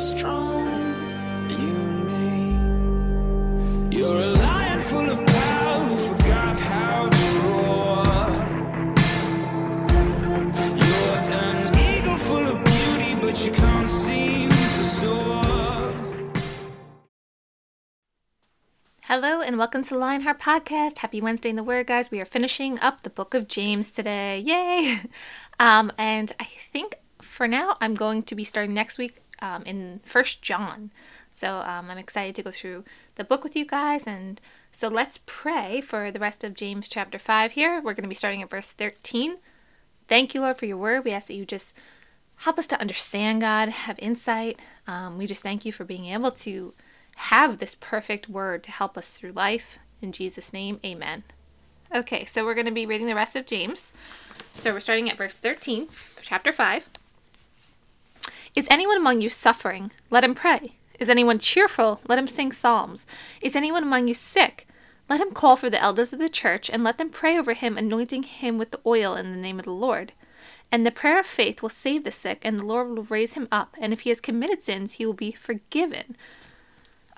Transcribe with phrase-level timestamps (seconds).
[0.00, 0.66] strong,
[1.50, 2.06] you and
[3.90, 3.98] me.
[3.98, 8.04] You're a lion full of power who forgot how to roar.
[10.80, 15.92] You're an eagle full of beauty, but you can't seem to soar.
[19.04, 20.98] Hello and welcome to Lionheart Podcast.
[20.98, 22.10] Happy Wednesday in the Word, guys.
[22.10, 24.40] We are finishing up the book of James today.
[24.40, 24.96] Yay!
[25.62, 30.00] Um, and I think for now I'm going to be starting next week um, in
[30.04, 30.90] First John.
[31.32, 34.06] So um, I'm excited to go through the book with you guys.
[34.06, 34.40] And
[34.72, 37.76] so let's pray for the rest of James chapter 5 here.
[37.76, 39.38] We're going to be starting at verse 13.
[40.08, 41.04] Thank you, Lord, for your word.
[41.04, 41.76] We ask that you just
[42.38, 44.58] help us to understand, God, have insight.
[44.86, 46.74] Um, we just thank you for being able to
[47.16, 49.78] have this perfect word to help us through life.
[50.02, 51.22] In Jesus' name, amen.
[51.94, 53.92] Okay, so we're going to be reading the rest of James.
[54.54, 55.88] So we're starting at verse 13,
[56.22, 56.88] chapter 5.
[58.54, 59.92] Is anyone among you suffering?
[60.10, 60.76] Let him pray.
[60.98, 62.00] Is anyone cheerful?
[62.08, 63.06] Let him sing psalms.
[63.40, 64.66] Is anyone among you sick?
[65.08, 67.78] Let him call for the elders of the church and let them pray over him,
[67.78, 70.12] anointing him with the oil in the name of the Lord.
[70.72, 73.48] And the prayer of faith will save the sick, and the Lord will raise him
[73.50, 73.76] up.
[73.80, 76.16] And if he has committed sins, he will be forgiven.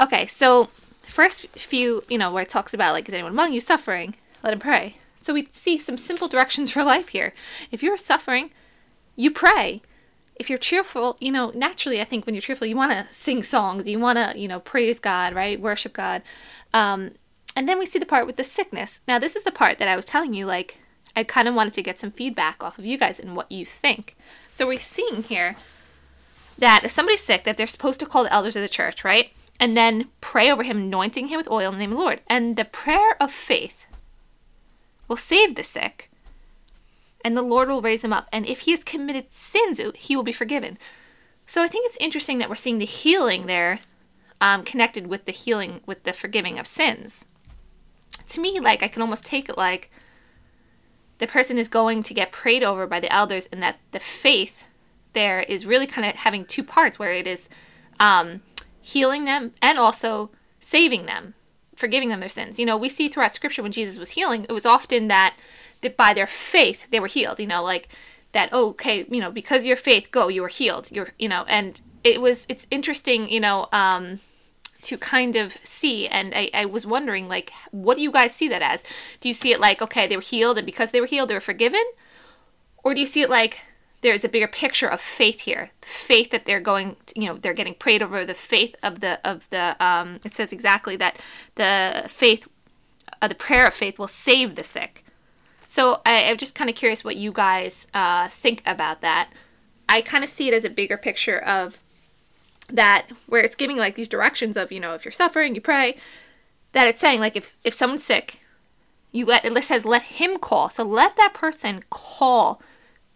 [0.00, 0.70] Okay, so
[1.02, 4.14] first few, you know, where it talks about like, is anyone among you suffering?
[4.42, 4.96] Let him pray.
[5.18, 7.34] So we see some simple directions for life here.
[7.70, 8.50] If you're suffering,
[9.16, 9.82] you pray.
[10.42, 13.44] If you're cheerful, you know, naturally, I think when you're cheerful, you want to sing
[13.44, 15.60] songs, you want to, you know, praise God, right?
[15.60, 16.20] Worship God.
[16.74, 17.12] Um,
[17.54, 18.98] and then we see the part with the sickness.
[19.06, 20.80] Now, this is the part that I was telling you, like,
[21.14, 23.64] I kind of wanted to get some feedback off of you guys and what you
[23.64, 24.16] think.
[24.50, 25.54] So we're seeing here
[26.58, 29.30] that if somebody's sick, that they're supposed to call the elders of the church, right?
[29.60, 32.20] And then pray over him, anointing him with oil in the name of the Lord.
[32.28, 33.86] And the prayer of faith
[35.06, 36.10] will save the sick,
[37.24, 38.28] and the Lord will raise him up.
[38.32, 40.78] And if he has committed sins, he will be forgiven.
[41.46, 43.80] So I think it's interesting that we're seeing the healing there
[44.40, 47.26] um, connected with the healing, with the forgiving of sins.
[48.28, 49.90] To me, like, I can almost take it like
[51.18, 54.64] the person is going to get prayed over by the elders, and that the faith
[55.12, 57.48] there is really kind of having two parts where it is
[58.00, 58.42] um,
[58.80, 61.34] healing them and also saving them
[61.74, 62.58] forgiving them their sins.
[62.58, 65.36] You know, we see throughout scripture when Jesus was healing, it was often that,
[65.82, 67.88] that by their faith they were healed, you know, like
[68.32, 70.90] that, oh, okay, you know, because your faith, go, you were healed.
[70.90, 74.20] You're, you know, and it was, it's interesting, you know, um,
[74.82, 76.08] to kind of see.
[76.08, 78.82] And I, I was wondering, like, what do you guys see that as?
[79.20, 81.34] Do you see it like, okay, they were healed, and because they were healed, they
[81.34, 81.84] were forgiven?
[82.82, 83.60] Or do you see it like,
[84.00, 87.54] there's a bigger picture of faith here faith that they're going to, you know they're
[87.54, 91.20] getting prayed over the faith of the of the um it says exactly that
[91.54, 92.48] the faith
[93.20, 95.04] uh, the prayer of faith will save the sick
[95.72, 99.30] so I, i'm just kind of curious what you guys uh, think about that
[99.88, 101.78] i kind of see it as a bigger picture of
[102.68, 105.96] that where it's giving like these directions of you know if you're suffering you pray
[106.72, 108.40] that it's saying like if if someone's sick
[109.10, 112.62] you let it says let him call so let that person call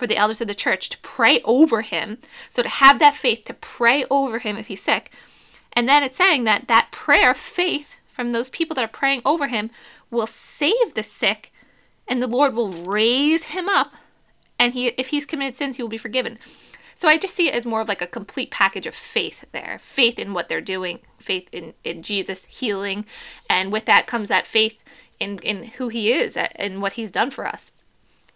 [0.00, 2.16] for the elders of the church to pray over him.
[2.48, 5.12] So to have that faith to pray over him if he's sick.
[5.74, 9.48] And then it's saying that that prayer faith from those people that are praying over
[9.48, 9.70] him
[10.10, 11.49] will save the sick
[12.10, 13.94] and the Lord will raise him up
[14.58, 16.38] and he if he's committed sins he will be forgiven.
[16.94, 19.78] So I just see it as more of like a complete package of faith there.
[19.80, 23.06] Faith in what they're doing, faith in, in Jesus healing,
[23.48, 24.84] and with that comes that faith
[25.18, 27.72] in, in who he is and what he's done for us.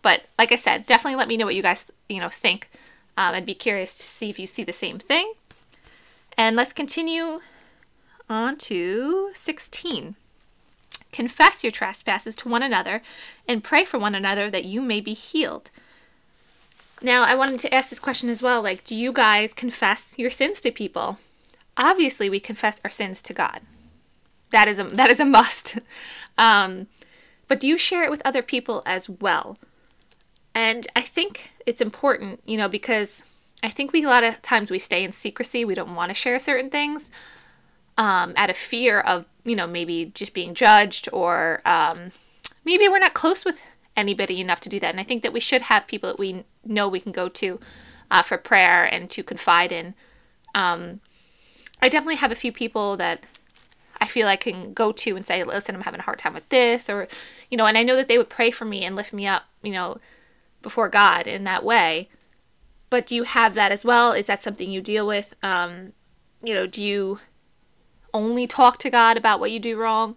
[0.00, 2.70] But like I said, definitely let me know what you guys you know think.
[3.18, 5.34] Um, I'd be curious to see if you see the same thing.
[6.38, 7.40] And let's continue
[8.30, 10.16] on to 16.
[11.14, 13.00] Confess your trespasses to one another
[13.46, 15.70] and pray for one another that you may be healed.
[17.00, 20.28] Now, I wanted to ask this question as well like, do you guys confess your
[20.28, 21.18] sins to people?
[21.76, 23.60] Obviously, we confess our sins to God.
[24.50, 25.78] That is a, that is a must.
[26.36, 26.88] Um,
[27.46, 29.56] but do you share it with other people as well?
[30.52, 33.22] And I think it's important, you know, because
[33.62, 35.64] I think we a lot of times we stay in secrecy.
[35.64, 37.08] We don't want to share certain things
[37.96, 42.10] um, out of fear of, you know, maybe just being judged or um,
[42.64, 43.60] maybe we're not close with
[43.96, 44.90] anybody enough to do that.
[44.90, 47.60] And I think that we should have people that we know we can go to
[48.10, 49.94] uh, for prayer and to confide in.
[50.54, 51.00] Um,
[51.82, 53.24] I definitely have a few people that
[54.00, 56.48] I feel I can go to and say, listen, I'm having a hard time with
[56.48, 57.06] this, or,
[57.50, 59.44] you know, and I know that they would pray for me and lift me up,
[59.62, 59.98] you know,
[60.62, 62.08] before God in that way.
[62.90, 64.12] But do you have that as well?
[64.12, 65.34] Is that something you deal with?
[65.42, 65.92] Um,
[66.42, 67.20] you know, do you
[68.14, 70.16] only talk to God about what you do wrong?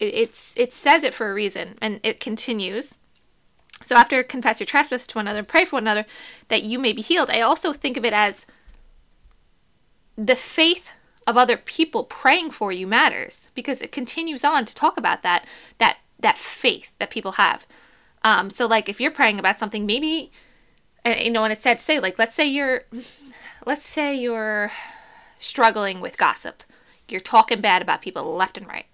[0.00, 2.96] It, it's it says it for a reason, and it continues.
[3.82, 6.06] So after confess your trespass to one another, pray for one another
[6.48, 7.30] that you may be healed.
[7.30, 8.46] I also think of it as
[10.16, 10.92] the faith
[11.26, 15.44] of other people praying for you matters because it continues on to talk about that
[15.78, 17.66] that that faith that people have.
[18.24, 20.30] Um, so like if you're praying about something, maybe
[21.04, 22.84] uh, you know, and it's sad to say, like let's say you're
[23.66, 24.72] let's say you're
[25.38, 26.62] struggling with gossip.
[27.08, 28.86] You're talking bad about people left and right.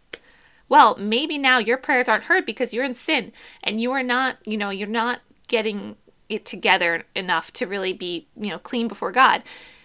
[0.68, 3.32] Well, maybe now your prayers aren't heard because you're in sin
[3.62, 5.96] and you are not, you know, you're not getting
[6.28, 9.42] it together enough to really be, you know, clean before God.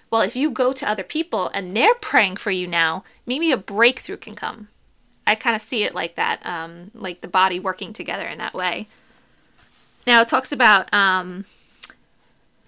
[0.10, 3.58] Well, if you go to other people and they're praying for you now, maybe a
[3.58, 4.70] breakthrough can come.
[5.26, 8.54] I kind of see it like that, um, like the body working together in that
[8.54, 8.88] way.
[10.06, 11.44] Now it talks about um,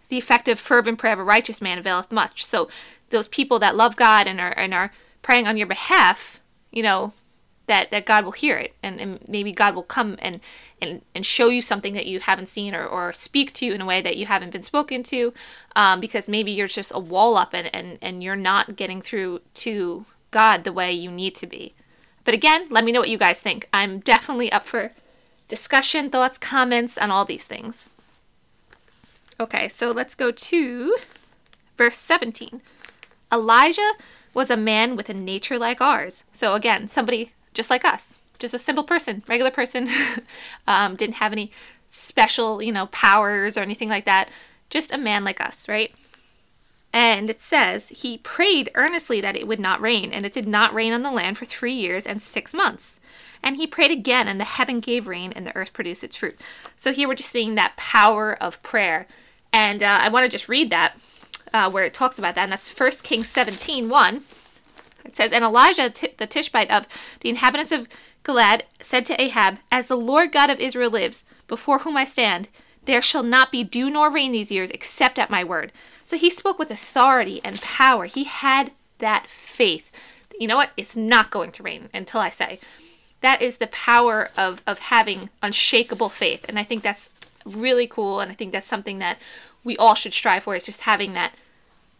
[0.10, 2.44] the effective fervent prayer of a righteous man availeth much.
[2.44, 2.68] So
[3.12, 4.92] those people that love God and are and are
[5.22, 7.14] praying on your behalf, you know,
[7.70, 10.40] that, that God will hear it and, and maybe God will come and,
[10.82, 13.82] and, and show you something that you haven't seen or, or speak to you in
[13.82, 15.34] a way that you haven't been spoken to
[15.76, 19.42] um, because maybe you're just a wall up and, and, and you're not getting through
[19.54, 21.74] to God the way you need to be.
[22.24, 23.68] But again, let me know what you guys think.
[23.72, 24.94] I'm definitely up for
[25.48, 27.90] discussion, thoughts, comments on all these things.
[29.40, 30.98] Okay, so let's go to
[31.78, 32.62] verse 17.
[33.32, 33.94] Elijah
[34.34, 36.24] was a man with a nature like ours.
[36.32, 39.88] So again, somebody just like us, just a simple person, regular person,
[40.68, 41.52] um, didn't have any
[41.88, 44.30] special, you know, powers or anything like that.
[44.70, 45.92] Just a man like us, right?
[46.92, 50.74] And it says, he prayed earnestly that it would not rain, and it did not
[50.74, 53.00] rain on the land for three years and six months.
[53.44, 56.40] And he prayed again, and the heaven gave rain, and the earth produced its fruit.
[56.76, 59.06] So here we're just seeing that power of prayer.
[59.54, 61.00] And uh, I want to just read that,
[61.54, 64.22] uh, where it talks about that, and that's 1 Kings 17 1.
[65.06, 66.88] It says, And Elijah the Tishbite of
[67.22, 67.88] the inhabitants of
[68.24, 72.50] Gilead said to Ahab, As the Lord God of Israel lives, before whom I stand,
[72.86, 75.72] there shall not be dew nor rain these years except at my word.
[76.04, 78.06] So he spoke with authority and power.
[78.06, 79.92] He had that faith.
[80.40, 80.72] You know what?
[80.78, 82.60] It's not going to rain until I say.
[83.22, 86.46] That is the power of, of having unshakable faith.
[86.48, 87.10] And I think that's
[87.46, 88.20] really cool.
[88.22, 89.18] And I think that's something that
[89.64, 91.36] we all should strive for is just having that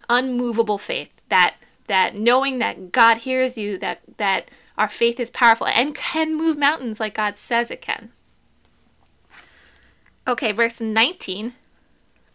[0.10, 1.56] unmovable faith, that
[1.88, 6.58] that knowing that God hears you, that that our faith is powerful and can move
[6.58, 8.12] mountains like God says it can.
[10.28, 11.54] Okay, verse 19.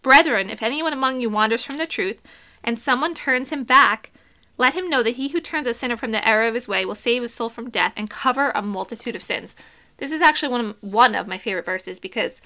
[0.03, 2.21] Brethren, if anyone among you wanders from the truth,
[2.63, 4.11] and someone turns him back,
[4.59, 6.85] let him know that he who turns a sinner from the error of his way
[6.85, 9.57] will save his soul from death and cover a multitude of sins.
[9.99, 12.41] This is actually one of, one of my favorite verses because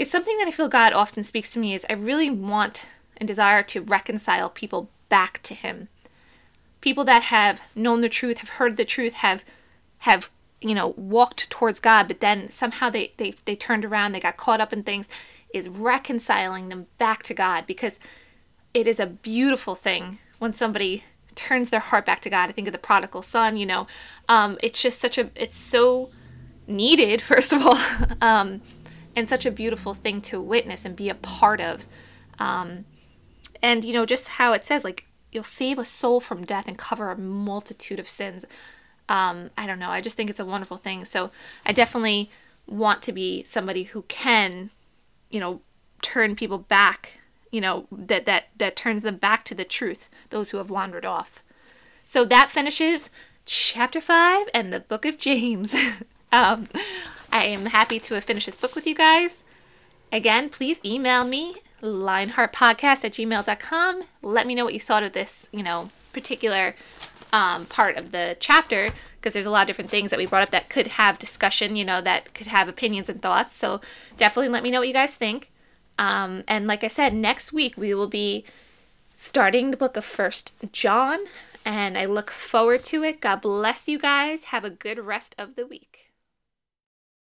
[0.00, 2.84] it's something that I feel God often speaks to me is I really want
[3.16, 5.88] and desire to reconcile people back to him
[6.80, 9.44] people that have known the truth, have heard the truth, have
[9.98, 10.30] have
[10.60, 14.36] you know walked towards God, but then somehow they they they turned around, they got
[14.36, 15.08] caught up in things,
[15.52, 17.98] is reconciling them back to God because
[18.72, 21.04] it is a beautiful thing when somebody
[21.34, 22.48] turns their heart back to God.
[22.48, 23.86] I think of the prodigal son, you know,
[24.28, 26.10] um, it's just such a it's so
[26.66, 27.78] needed first of all,
[28.20, 28.62] um,
[29.20, 31.86] and such a beautiful thing to witness and be a part of.
[32.40, 32.86] Um,
[33.62, 36.76] and you know just how it says like you'll save a soul from death and
[36.76, 38.44] cover a multitude of sins.
[39.08, 39.90] Um, I don't know.
[39.90, 41.04] I just think it's a wonderful thing.
[41.04, 41.30] So
[41.64, 42.30] I definitely
[42.66, 44.70] want to be somebody who can,
[45.30, 45.60] you know,
[46.02, 47.20] turn people back.
[47.52, 50.08] You know that that that turns them back to the truth.
[50.30, 51.42] Those who have wandered off.
[52.06, 53.10] So that finishes
[53.44, 55.74] chapter five and the book of James.
[56.32, 56.68] um,
[57.32, 59.44] I am happy to have finished this book with you guys.
[60.12, 64.02] Again, please email me lionheartpodcast at gmail.com.
[64.22, 66.74] Let me know what you thought of this, you know, particular
[67.32, 70.42] um, part of the chapter because there's a lot of different things that we brought
[70.42, 73.54] up that could have discussion, you know, that could have opinions and thoughts.
[73.54, 73.80] So
[74.16, 75.50] definitely let me know what you guys think.
[75.98, 78.44] Um, and like I said, next week we will be
[79.14, 81.18] starting the book of First John,
[81.64, 83.20] and I look forward to it.
[83.20, 84.44] God bless you guys.
[84.44, 86.09] Have a good rest of the week.